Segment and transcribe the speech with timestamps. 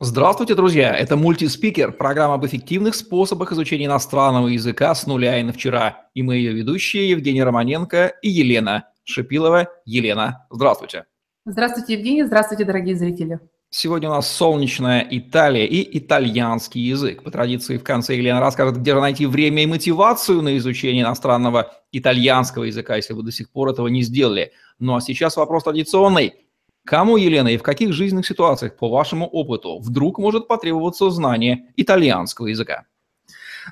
[0.00, 0.92] Здравствуйте, друзья!
[0.92, 6.08] Это мультиспикер, программа об эффективных способах изучения иностранного языка с нуля и на вчера.
[6.14, 9.68] И мы ее ведущие Евгений Романенко и Елена Шипилова.
[9.84, 11.04] Елена, здравствуйте!
[11.46, 12.24] Здравствуйте, Евгений!
[12.24, 13.38] Здравствуйте, дорогие зрители!
[13.70, 17.22] Сегодня у нас солнечная Италия и итальянский язык.
[17.22, 21.72] По традиции в конце Елена расскажет, где же найти время и мотивацию на изучение иностранного
[21.92, 24.50] итальянского языка, если вы до сих пор этого не сделали.
[24.80, 26.34] Ну а сейчас вопрос традиционный–
[26.86, 32.48] Кому, Елена, и в каких жизненных ситуациях, по вашему опыту, вдруг может потребоваться знание итальянского
[32.48, 32.84] языка?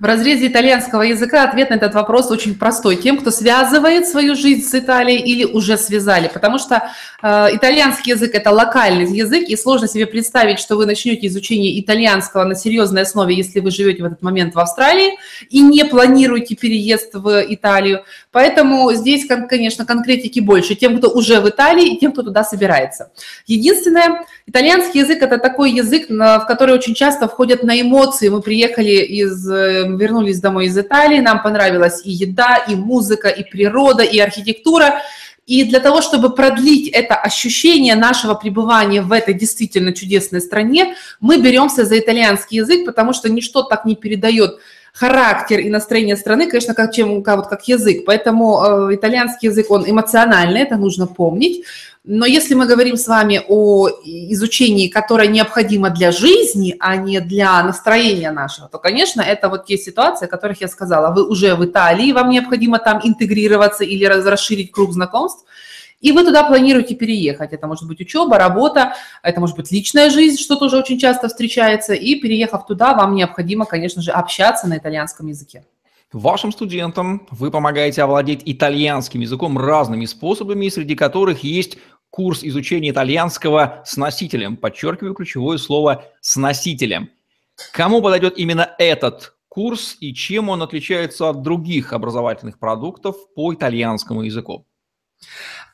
[0.00, 2.96] В разрезе итальянского языка ответ на этот вопрос очень простой.
[2.96, 6.30] Тем, кто связывает свою жизнь с Италией или уже связали.
[6.32, 6.90] Потому что
[7.22, 12.44] э, итальянский язык– это локальный язык, и сложно себе представить, что вы начнете изучение итальянского
[12.44, 15.18] на серьезной основе, если вы живете в этот момент в Австралии
[15.50, 18.04] и не планируете переезд в Италию.
[18.30, 20.74] Поэтому здесь, конечно, конкретики больше.
[20.74, 23.10] Тем, кто уже в Италии, и тем, кто туда собирается.
[23.46, 28.28] Единственное, итальянский язык– это такой язык, в который очень часто входят на эмоции.
[28.28, 33.42] Мы приехали из э, вернулись домой из Италии, нам понравилась и еда, и музыка, и
[33.42, 35.02] природа, и архитектура.
[35.46, 41.40] И для того, чтобы продлить это ощущение нашего пребывания в этой действительно чудесной стране, мы
[41.40, 44.58] беремся за итальянский язык, потому что ничто так не передает
[44.92, 48.04] характер и настроение страны, конечно, как, чем, как, вот, как язык.
[48.06, 51.64] Поэтому э, итальянский язык, он эмоциональный, это нужно помнить.
[52.10, 57.62] Но если мы говорим с вами о изучении, которое необходимо для жизни, а не для
[57.62, 61.14] настроения нашего, то, конечно, это вот те ситуации, о которых я сказала.
[61.14, 65.44] Вы уже в Италии, вам необходимо там интегрироваться или расширить круг знакомств,
[66.00, 67.52] и вы туда планируете переехать.
[67.52, 71.94] Это может быть учеба, работа, это может быть личная жизнь, что тоже очень часто встречается.
[71.94, 75.64] И переехав туда, вам необходимо, конечно же, общаться на итальянском языке.
[76.12, 81.76] Вашим студентам вы помогаете овладеть итальянским языком разными способами, среди которых есть
[82.10, 84.56] курс изучения итальянского с носителем.
[84.56, 87.10] Подчеркиваю ключевое слово «с носителем».
[87.72, 94.22] Кому подойдет именно этот курс и чем он отличается от других образовательных продуктов по итальянскому
[94.22, 94.64] языку?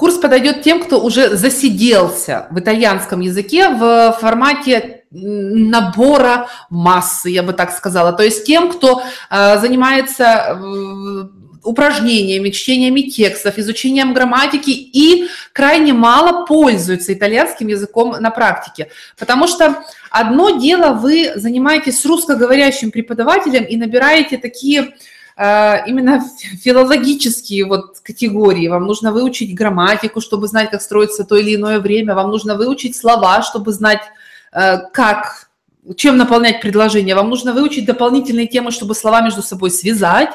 [0.00, 7.52] Курс подойдет тем, кто уже засиделся в итальянском языке в формате набора массы, я бы
[7.52, 8.14] так сказала.
[8.14, 11.24] То есть тем, кто э, занимается э,
[11.64, 18.88] упражнениями, чтениями текстов, изучением грамматики и крайне мало пользуются итальянским языком на практике.
[19.18, 24.94] Потому что одно дело, вы занимаетесь с русскоговорящим преподавателем и набираете такие
[25.40, 26.22] именно
[26.62, 28.68] филологические вот категории.
[28.68, 32.14] Вам нужно выучить грамматику, чтобы знать, как строится то или иное время.
[32.14, 34.02] Вам нужно выучить слова, чтобы знать,
[34.52, 35.48] э, как
[35.96, 37.14] чем наполнять предложение.
[37.14, 40.30] Вам нужно выучить дополнительные темы, чтобы слова между собой связать.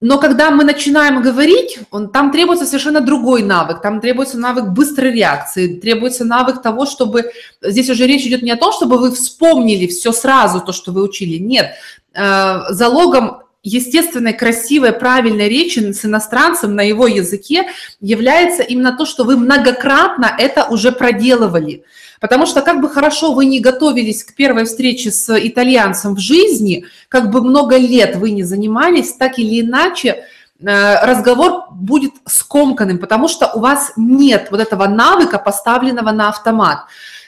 [0.00, 3.82] Но когда мы начинаем говорить, он, там требуется совершенно другой навык.
[3.82, 7.32] Там требуется навык быстрой реакции, требуется навык того, чтобы...
[7.60, 11.02] Здесь уже речь идет не о том, чтобы вы вспомнили все сразу, то, что вы
[11.02, 11.36] учили.
[11.36, 11.72] Нет.
[12.14, 17.68] Э, залогом естественной, красивой, правильной речи с иностранцем на его языке
[18.00, 21.84] является именно то, что вы многократно это уже проделывали.
[22.20, 26.84] Потому что как бы хорошо вы не готовились к первой встрече с итальянцем в жизни,
[27.08, 30.24] как бы много лет вы не занимались, так или иначе
[30.60, 36.80] э, разговор будет скомканным, потому что у вас нет вот этого навыка, поставленного на автомат.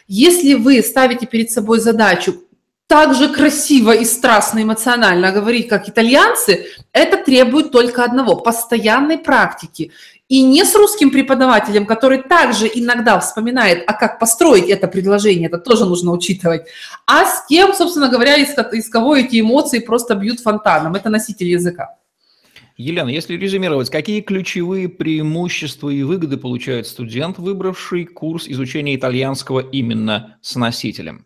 [0.09, 2.43] Если вы ставите перед собой задачу
[2.92, 9.92] так же красиво и страстно эмоционально говорить, как итальянцы, это требует только одного– постоянной практики.
[10.28, 15.56] И не с русским преподавателем, который также иногда вспоминает, а как построить это предложение, это
[15.56, 16.66] тоже нужно учитывать,
[17.06, 20.94] а с кем, собственно говоря, из, из кого эти эмоции просто бьют фонтаном.
[20.94, 21.97] Это носитель языка.
[22.76, 30.36] Елена, если резюмировать, какие ключевые преимущества и выгоды получает студент, выбравший курс изучения итальянского именно
[30.42, 31.25] с носителем?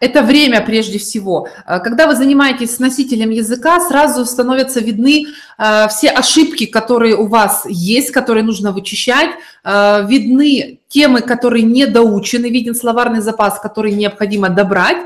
[0.00, 1.48] Это время прежде всего.
[1.66, 5.26] Э, когда вы занимаетесь с носителем языка, сразу становятся видны
[5.58, 9.30] э, все ошибки, которые у вас есть, которые нужно вычищать,
[9.64, 14.98] э, видны темы, которые недоучены, виден словарный запас, который необходимо добрать,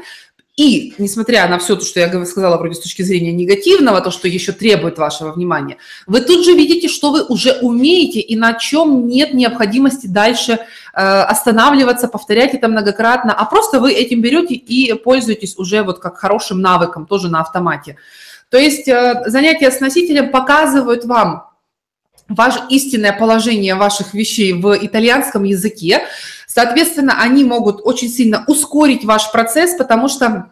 [0.61, 4.29] и, несмотря на все то, что я сказала вроде с точки зрения негативного, то, что
[4.29, 9.09] еще требует вашего внимания, вы тут же видите, что вы уже умеете и на чем
[9.09, 15.57] нет необходимости дальше э, останавливаться, повторять это многократно, а просто вы этим берете и пользуетесь
[15.57, 17.97] уже вот как хорошим навыком, тоже на автомате.
[18.51, 21.50] То есть э, занятия с носителем показывают вам
[22.31, 26.03] ваше истинное положение ваших вещей в итальянском языке,
[26.53, 30.51] Соответственно, они могут очень сильно ускорить ваш процесс, потому что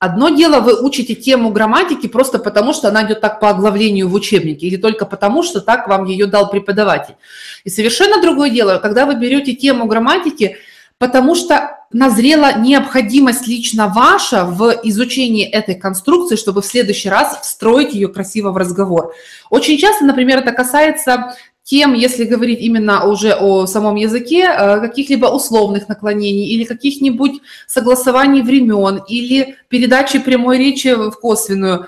[0.00, 4.14] Одно дело, вы учите тему грамматики просто потому, что она идет так по оглавлению в
[4.14, 7.14] учебнике, или только потому, что так вам ее дал преподаватель.
[7.62, 10.56] И совершенно другое дело, когда вы берете тему грамматики,
[10.98, 17.94] потому что назрела необходимость лично ваша в изучении этой конструкции, чтобы в следующий раз встроить
[17.94, 19.14] ее красиво в разговор.
[19.50, 21.34] Очень часто, например, это касается
[21.64, 28.42] тем, если говорить именно уже о самом языке, э, каких-либо условных наклонений или каких-нибудь согласований
[28.42, 31.86] времен или передачи прямой речи в косвенную,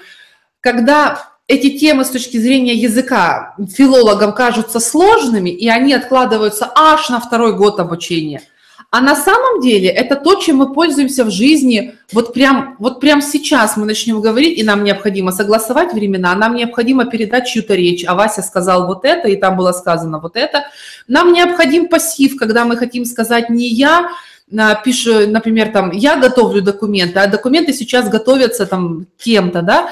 [0.60, 7.20] когда эти темы с точки зрения языка филологам кажутся сложными, и они откладываются аж на
[7.20, 8.42] второй год обучения–
[8.94, 11.96] а на самом деле это то, чем мы пользуемся в жизни.
[12.12, 17.04] Вот прям, вот прям сейчас мы начнем говорить, и нам необходимо согласовать времена, нам необходимо
[17.04, 18.04] передать чью-то речь.
[18.06, 20.66] А Вася сказал вот это, и там было сказано вот это.
[21.08, 24.10] Нам необходим пассив, когда мы хотим сказать не я,
[24.56, 29.88] а, пишу, например, там, я готовлю документы, а документы сейчас готовятся там кем-то, да.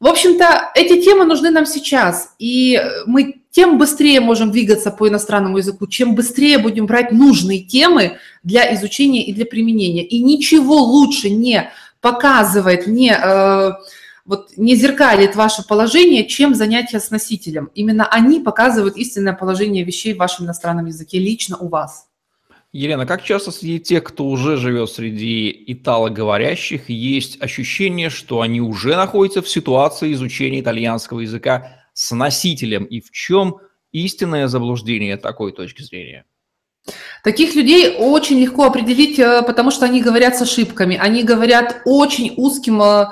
[0.00, 5.58] В общем-то, эти темы нужны нам сейчас, и мы тем быстрее можем двигаться по иностранному
[5.58, 10.04] языку, чем быстрее будем брать нужные темы для изучения и для применения.
[10.04, 11.70] И ничего лучше не
[12.00, 13.72] показывает, не, э,
[14.24, 17.70] вот, не зеркалит ваше положение, чем занятия с носителем.
[17.74, 22.06] Именно они показывают истинное положение вещей в вашем иностранном языке лично у вас.
[22.72, 28.94] Елена, как часто среди тех, кто уже живет среди италоговорящих, есть ощущение, что они уже
[28.94, 33.58] находятся в ситуации изучения итальянского языка с носителем и в чем
[33.92, 36.24] истинное заблуждение такой точки зрения?
[37.22, 42.34] Таких людей очень легко определить, э, потому что они говорят с ошибками, они говорят очень
[42.36, 43.06] узким э,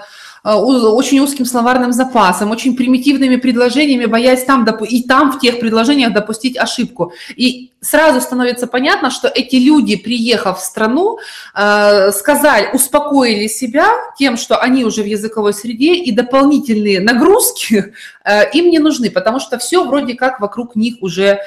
[0.57, 6.57] очень узким словарным запасом, очень примитивными предложениями, боясь там и там в тех предложениях допустить
[6.57, 7.13] ошибку.
[7.37, 11.19] И сразу становится понятно, что эти люди, приехав в страну,
[11.55, 13.87] э, сказали, успокоили себя
[14.19, 17.93] тем, что они уже в языковой среде, и дополнительные нагрузки
[18.25, 21.41] э, им не нужны, потому что все вроде как вокруг них уже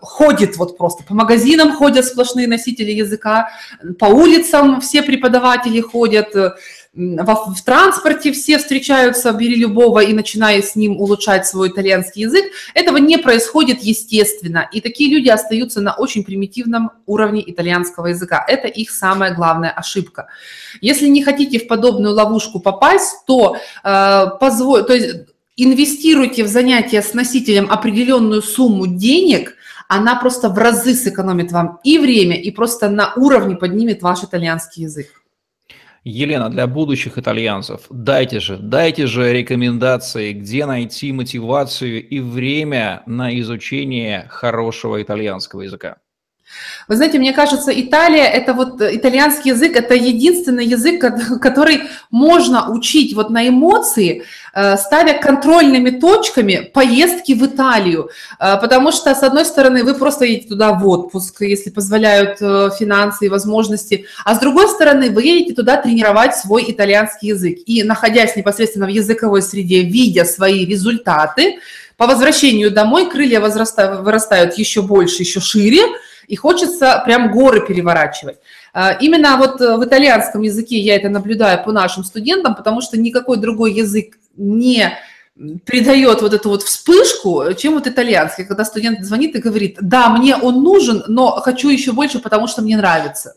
[0.00, 1.04] ходит вот просто.
[1.04, 3.50] По магазинам ходят сплошные носители языка,
[3.98, 6.34] по улицам все преподаватели ходят,
[6.92, 12.44] в, в транспорте все встречаются, бери любого и начиная с ним улучшать свой итальянский язык.
[12.74, 14.68] Этого не происходит естественно.
[14.72, 18.44] И такие люди остаются на очень примитивном уровне итальянского языка.
[18.46, 20.28] Это их самая главная ошибка.
[20.80, 27.02] Если не хотите в подобную ловушку попасть, то, э, позволь, то есть инвестируйте в занятия
[27.02, 29.54] с носителем определенную сумму денег–
[29.92, 34.84] она просто в разы сэкономит вам и время, и просто на уровне поднимет ваш итальянский
[34.84, 35.19] язык.
[36.04, 43.38] Елена, для будущих итальянцев, дайте же, дайте же рекомендации, где найти мотивацию и время на
[43.40, 45.98] изучение хорошего итальянского языка.
[46.88, 51.00] Вы знаете, мне кажется, Италия, это вот э, итальянский язык, это единственный язык,
[51.40, 54.24] который можно учить вот на эмоции,
[54.54, 58.10] э, ставя контрольными точками поездки в Италию.
[58.40, 63.26] Э, потому что, с одной стороны, вы просто едете туда в отпуск, если позволяют финансы
[63.26, 67.58] и возможности, а с другой стороны, вы едете туда тренировать свой итальянский язык.
[67.66, 71.58] И находясь непосредственно в языковой среде, видя свои результаты,
[71.96, 75.82] по возвращению домой крылья вырастают еще больше, еще шире,
[76.28, 78.38] и хочется прям горы переворачивать.
[78.72, 82.98] А, именно вот э, в итальянском языке я это наблюдаю по нашим студентам, потому что
[82.98, 84.96] никакой другой язык не
[85.64, 90.36] придает вот эту вот вспышку, чем вот итальянский, когда студент звонит и говорит, да, мне
[90.36, 93.34] он нужен, но хочу еще больше, потому что мне нравится.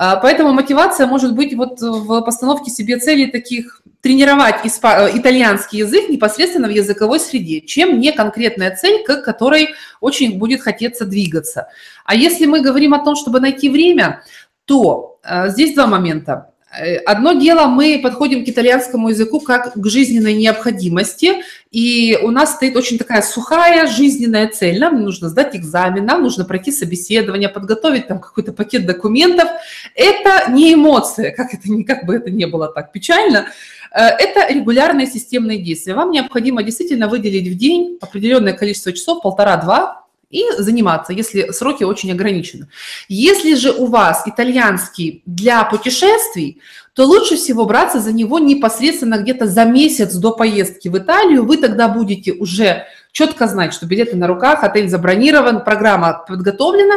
[0.00, 5.80] А, поэтому мотивация может быть вот в постановке себе целей таких тренировать испа- э, итальянский
[5.80, 9.70] язык непосредственно в языковой среде, чем не конкретная цель, к которой
[10.00, 11.66] очень будет хотеться двигаться.
[12.04, 14.22] А если мы говорим о том, чтобы найти время,
[14.66, 16.52] то э, здесь два момента.
[16.70, 22.54] Э, одно дело, мы подходим к итальянскому языку как к жизненной необходимости, и у нас
[22.54, 24.78] стоит очень такая сухая жизненная цель.
[24.78, 29.48] Нам нужно сдать экзамен, нам нужно пройти собеседование, подготовить там какой-то пакет документов.
[29.94, 33.46] Это не эмоция, как, это, как бы это не было так печально,
[33.90, 35.94] э, это регулярные системные действия.
[35.94, 42.12] Вам необходимо действительно выделить в день определенное количество часов, полтора-два, и заниматься, если сроки очень
[42.12, 42.68] ограничены.
[43.08, 46.60] Если же у вас итальянский для путешествий,
[46.92, 51.46] то лучше всего браться за него непосредственно где-то за месяц до поездки в Италию.
[51.46, 56.96] Вы тогда будете уже четко знать, что билеты на руках, отель забронирован, программа подготовлена,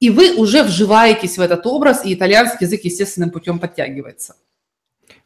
[0.00, 4.34] и вы уже вживаетесь в этот образ, и итальянский язык естественным путем подтягивается.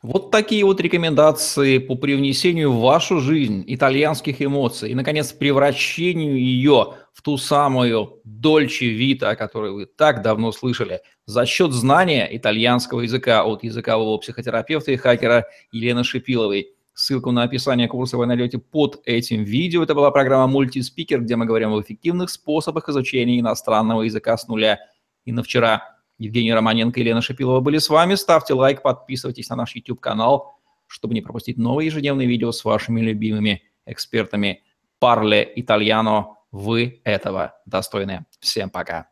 [0.06, 6.94] Вот такие вот рекомендации по привнесению в вашу жизнь итальянских эмоций и, наконец, превращению ее
[7.12, 13.00] в ту самую Дольче Вита, о которой вы так давно слышали, за счет знания итальянского
[13.00, 16.68] языка от языкового психотерапевта и хакера Елены Шипиловой.
[16.94, 19.82] Ссылку на описание курса вы найдете под этим видео.
[19.82, 24.78] Это была программа «Мультиспикер», где мы говорим о эффективных способах изучения иностранного языка с нуля
[25.24, 25.95] и на вчера.
[26.18, 28.14] Евгений Романенко и Елена Шипилова были с вами.
[28.14, 33.62] Ставьте лайк, подписывайтесь на наш YouTube-канал, чтобы не пропустить новые ежедневные видео с вашими любимыми
[33.84, 34.62] экспертами.
[34.98, 38.24] Парле Итальяно, вы этого достойны.
[38.40, 39.08] Всем пока.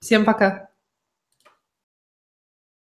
[0.00, 0.67] Всем пока.